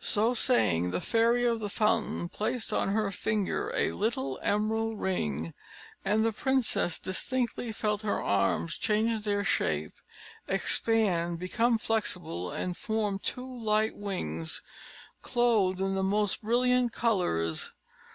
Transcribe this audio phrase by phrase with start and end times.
[0.00, 5.52] So saying, the Fairy of the Fountain placed on her finger a little emerald ring,
[6.06, 9.92] and the princess distinctly felt her arms change their shape
[10.48, 14.62] expand become flexible, and form two light wings,
[15.20, 17.72] clothed in the most brilliant colours.